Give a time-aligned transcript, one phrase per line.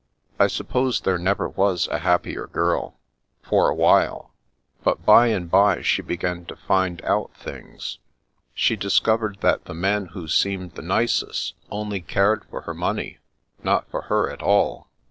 [0.39, 2.97] I suppose there never was a happier girl—
[3.47, 4.33] for a while.
[4.83, 7.99] But by and bye she began to find out things.
[8.55, 13.19] She discovered that the men who seemed the nicest only cared for her money,
[13.61, 14.89] not for her at all."